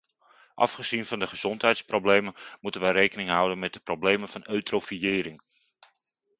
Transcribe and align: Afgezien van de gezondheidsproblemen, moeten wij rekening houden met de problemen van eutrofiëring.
Afgezien 0.55 1.05
van 1.05 1.19
de 1.19 1.27
gezondheidsproblemen, 1.27 2.33
moeten 2.61 2.81
wij 2.81 2.91
rekening 2.91 3.29
houden 3.29 3.59
met 3.59 3.73
de 3.73 3.79
problemen 3.79 4.27
van 4.29 4.47
eutrofiëring. 4.49 5.41